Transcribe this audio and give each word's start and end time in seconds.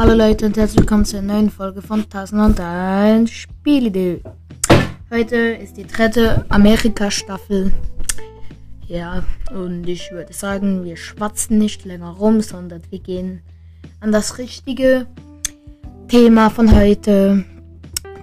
Hallo 0.00 0.14
Leute 0.14 0.46
und 0.46 0.56
herzlich 0.56 0.78
willkommen 0.78 1.04
zur 1.04 1.20
neuen 1.20 1.50
Folge 1.50 1.82
von 1.82 2.04
1001 2.04 3.30
Spielidee. 3.30 4.22
Heute 5.10 5.36
ist 5.36 5.76
die 5.76 5.86
dritte 5.86 6.46
Amerika-Staffel. 6.48 7.70
Ja, 8.86 9.22
und 9.52 9.86
ich 9.86 10.10
würde 10.10 10.32
sagen, 10.32 10.84
wir 10.84 10.96
schwatzen 10.96 11.58
nicht 11.58 11.84
länger 11.84 12.12
rum, 12.12 12.40
sondern 12.40 12.80
wir 12.88 12.98
gehen 12.98 13.42
an 14.00 14.10
das 14.10 14.38
richtige 14.38 15.06
Thema 16.08 16.48
von 16.48 16.74
heute. 16.74 17.44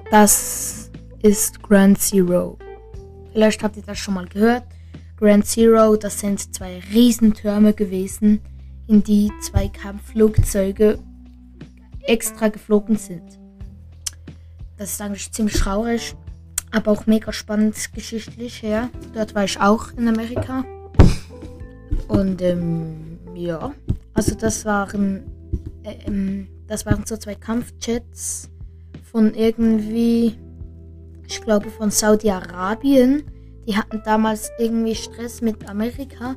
Das 0.09 0.89
ist 1.21 1.61
Grand 1.61 2.01
Zero. 2.01 2.57
Vielleicht 3.33 3.61
habt 3.61 3.77
ihr 3.77 3.83
das 3.83 3.99
schon 3.99 4.15
mal 4.15 4.25
gehört. 4.25 4.63
Grand 5.15 5.45
Zero, 5.45 5.95
das 5.95 6.21
sind 6.21 6.55
zwei 6.55 6.81
Riesentürme 6.91 7.73
gewesen, 7.73 8.41
in 8.87 9.03
die 9.03 9.31
zwei 9.43 9.67
Kampfflugzeuge 9.67 10.97
extra 12.07 12.49
geflogen 12.49 12.97
sind. 12.97 13.39
Das 14.77 14.93
ist 14.93 15.01
eigentlich 15.01 15.31
ziemlich 15.31 15.57
traurig, 15.57 16.15
aber 16.71 16.91
auch 16.91 17.05
mega 17.07 17.33
spannend 17.33 17.75
geschichtlich 17.93 18.61
her. 18.61 18.89
Dort 19.13 19.35
war 19.35 19.43
ich 19.43 19.59
auch 19.59 19.91
in 19.93 20.07
Amerika. 20.07 20.63
Und 22.07 22.41
ähm, 22.41 23.19
ja, 23.35 23.73
also 24.13 24.35
das 24.35 24.65
waren 24.65 25.23
äh, 25.83 25.95
ähm, 26.05 26.47
das 26.67 26.85
waren 26.85 27.05
so 27.05 27.15
zwei 27.15 27.35
Kampfjets 27.35 28.49
von 29.03 29.33
irgendwie, 29.33 30.37
ich 31.25 31.41
glaube 31.41 31.69
von 31.69 31.89
Saudi-Arabien. 31.89 33.23
Die 33.65 33.75
hatten 33.75 34.01
damals 34.03 34.49
irgendwie 34.59 34.95
Stress 34.95 35.41
mit 35.41 35.69
Amerika 35.69 36.35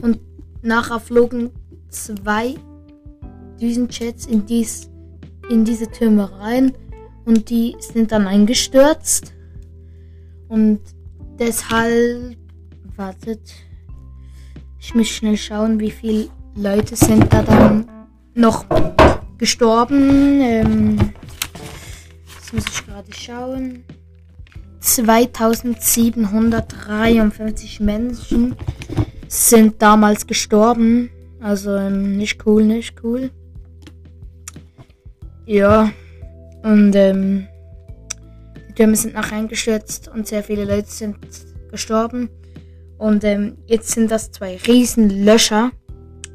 und 0.00 0.20
nachher 0.62 1.00
flogen 1.00 1.50
zwei 1.88 2.54
Düsenjets 3.60 4.26
in 4.26 4.46
dies 4.46 4.90
in 5.48 5.64
diese 5.64 5.90
Türme 5.90 6.30
rein 6.40 6.72
und 7.24 7.48
die 7.50 7.76
sind 7.78 8.10
dann 8.12 8.26
eingestürzt. 8.26 9.32
Und 10.48 10.80
deshalb, 11.38 12.36
wartet, 12.96 13.40
ich 14.78 14.94
muss 14.94 15.08
schnell 15.08 15.36
schauen, 15.36 15.78
wie 15.80 15.90
viele 15.90 16.28
Leute 16.54 16.96
sind 16.96 17.30
da 17.32 17.42
dann 17.42 17.88
noch 18.34 18.66
gestorben. 19.38 20.40
Ähm, 20.40 20.98
jetzt 22.34 22.52
muss 22.52 22.64
ich 22.66 22.84
gerade 22.86 23.12
schauen. 23.12 23.84
2753 24.80 27.80
Menschen 27.80 28.56
sind 29.28 29.80
damals 29.80 30.26
gestorben. 30.26 31.08
Also 31.40 31.76
ähm, 31.76 32.16
nicht 32.16 32.44
cool, 32.46 32.64
nicht 32.64 33.02
cool. 33.02 33.30
Ja, 35.46 35.90
und 36.62 36.94
ähm, 36.94 37.48
die 38.68 38.74
Türme 38.74 38.94
sind 38.94 39.14
nachher 39.14 39.36
eingestürzt 39.36 40.08
und 40.08 40.26
sehr 40.26 40.42
viele 40.44 40.64
Leute 40.64 40.88
sind 40.88 41.16
gestorben. 41.70 42.30
Und 42.96 43.24
ähm, 43.24 43.56
jetzt 43.66 43.90
sind 43.90 44.10
das 44.10 44.30
zwei 44.30 44.56
riesen 44.66 45.24
Löcher, 45.24 45.72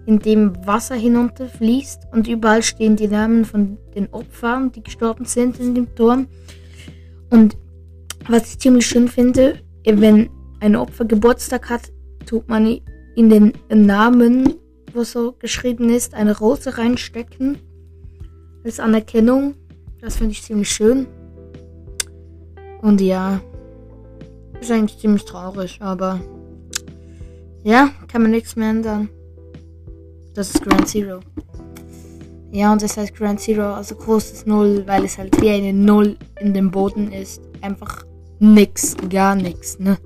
in 0.05 0.19
dem 0.19 0.53
Wasser 0.65 0.95
hinunterfließt 0.95 2.07
und 2.11 2.27
überall 2.27 2.63
stehen 2.63 2.95
die 2.95 3.07
Namen 3.07 3.45
von 3.45 3.77
den 3.95 4.07
Opfern, 4.11 4.71
die 4.71 4.83
gestorben 4.83 5.25
sind 5.25 5.59
in 5.59 5.75
dem 5.75 5.95
Turm. 5.95 6.27
Und 7.29 7.57
was 8.27 8.49
ich 8.51 8.59
ziemlich 8.59 8.85
schön 8.85 9.07
finde, 9.07 9.59
wenn 9.85 10.29
ein 10.59 10.75
Opfer 10.75 11.05
Geburtstag 11.05 11.69
hat, 11.69 11.91
tut 12.25 12.47
man 12.47 12.79
in 13.15 13.29
den 13.29 13.53
Namen, 13.69 14.55
wo 14.93 15.03
so 15.03 15.33
geschrieben 15.33 15.89
ist, 15.89 16.13
eine 16.13 16.37
Rose 16.37 16.77
reinstecken 16.77 17.57
als 18.67 18.79
Anerkennung. 18.81 19.55
Das 20.01 20.17
finde 20.17 20.33
ich 20.33 20.43
ziemlich 20.43 20.69
schön. 20.69 21.07
Und 22.81 23.01
ja, 23.01 23.39
ist 24.59 24.71
eigentlich 24.71 24.99
ziemlich 24.99 25.25
traurig, 25.25 25.79
aber 25.81 26.19
ja, 27.63 27.89
kann 28.07 28.21
man 28.21 28.31
nichts 28.31 28.55
mehr 28.55 28.69
ändern. 28.69 29.09
Das 30.33 30.49
ist 30.53 30.61
Grand 30.61 30.87
Zero. 30.87 31.21
Ja, 32.51 32.71
und 32.71 32.81
das 32.81 32.97
heißt 32.97 33.15
Grand 33.15 33.39
Zero, 33.39 33.73
also 33.73 33.95
großes 33.95 34.45
Null, 34.45 34.83
weil 34.85 35.05
es 35.05 35.17
halt 35.17 35.41
wie 35.41 35.49
eine 35.49 35.73
Null 35.73 36.17
in 36.39 36.53
dem 36.53 36.69
Boden 36.69 37.11
ist. 37.11 37.41
Einfach 37.61 38.05
nix, 38.39 38.95
gar 39.09 39.35
nichts, 39.35 39.79
ne? 39.79 39.97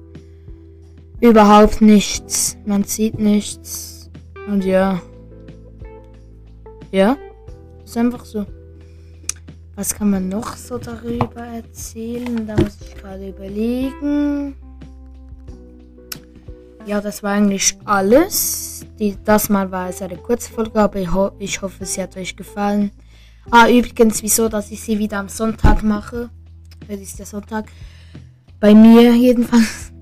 Überhaupt 1.20 1.82
nichts. 1.82 2.58
Man 2.66 2.84
sieht 2.84 3.20
nichts. 3.20 4.10
Und 4.48 4.64
ja. 4.64 5.02
Ja. 6.92 7.18
Ist 7.92 7.98
einfach 7.98 8.24
so. 8.24 8.46
Was 9.76 9.94
kann 9.94 10.12
man 10.12 10.30
noch 10.30 10.56
so 10.56 10.78
darüber 10.78 11.42
erzählen? 11.42 12.48
Da 12.48 12.56
muss 12.56 12.78
ich 12.80 12.96
gerade 12.96 13.28
überlegen. 13.28 14.56
Ja, 16.86 17.02
das 17.02 17.22
war 17.22 17.34
eigentlich 17.34 17.78
alles. 17.84 18.86
Die, 18.98 19.18
das 19.26 19.50
Mal 19.50 19.70
war 19.72 19.90
es 19.90 20.02
eine 20.02 20.16
Kurzfolge, 20.16 20.80
aber 20.80 21.00
ich, 21.00 21.14
ho 21.14 21.32
ich 21.38 21.62
hoffe, 21.62 21.86
sie 21.86 22.02
hat 22.02 22.16
euch 22.16 22.38
gefallen. 22.38 22.92
Ah, 23.50 23.68
übrigens, 23.68 24.24
wieso, 24.24 24.48
dass 24.48 24.72
ich 24.72 24.80
sie 24.82 24.98
wieder 24.98 25.18
am 25.18 25.28
Sonntag 25.28 25.84
mache. 25.84 26.30
Heute 26.88 27.02
ist 27.02 27.20
der 27.20 27.26
Sonntag. 27.26 27.66
Bei 28.62 28.74
mir 28.74 29.14
jedenfalls. 29.14 29.92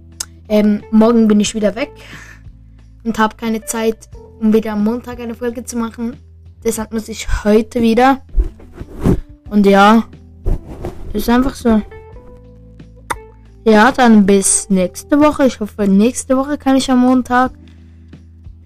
Ähm, 0.52 0.84
morgen 0.90 1.28
bin 1.28 1.40
ich 1.40 1.54
wieder 1.54 1.76
weg 1.76 1.92
und 3.04 3.20
habe 3.20 3.36
keine 3.36 3.66
Zeit, 3.66 4.10
um 4.40 4.52
wieder 4.52 4.74
am 4.74 4.84
Montag 4.84 5.20
eine 5.20 5.36
Folge 5.36 5.64
zu 5.64 5.78
machen. 5.78 6.18
Deshalb 6.64 6.92
muss 6.92 7.08
ich 7.08 7.28
heute 7.44 7.82
wieder. 7.82 8.22
Und 9.50 9.66
ja, 9.66 10.04
ist 11.14 11.30
einfach 11.30 11.56
so. 11.56 11.82
Ja, 13.66 13.92
dann 13.92 14.26
bis 14.26 14.70
nächste 14.70 15.20
Woche. 15.20 15.46
Ich 15.46 15.60
hoffe, 15.60 15.88
nächste 15.88 16.38
Woche 16.38 16.58
kann 16.58 16.76
ich 16.76 16.90
am 16.90 17.00
Montag. 17.00 17.52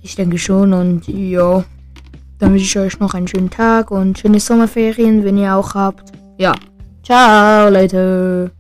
Ich 0.02 0.16
denke 0.16 0.38
schon. 0.38 0.74
Und 0.74 1.08
ja, 1.08 1.64
dann 2.40 2.52
wünsche 2.52 2.66
ich 2.66 2.78
euch 2.78 3.00
noch 3.00 3.14
einen 3.14 3.28
schönen 3.28 3.50
Tag 3.50 3.92
und 3.92 4.18
schöne 4.20 4.40
Sommerferien, 4.40 5.24
wenn 5.24 5.38
ihr 5.38 5.56
auch 5.56 5.76
habt. 5.76 6.12
Ja, 6.38 6.54
ciao, 7.04 7.70
Leute. 7.70 8.52